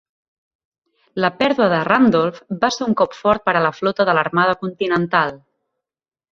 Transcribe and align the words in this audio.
La 1.25 1.29
pèrdua 1.41 1.67
de 1.73 1.83
"Randolph" 1.89 2.41
va 2.65 2.71
ser 2.77 2.85
un 2.89 2.97
cop 3.03 3.15
fort 3.19 3.47
per 3.51 3.57
a 3.59 3.63
la 3.69 3.75
flota 3.83 4.09
de 4.11 4.19
l'Armada 4.21 4.59
Continental. 4.67 5.39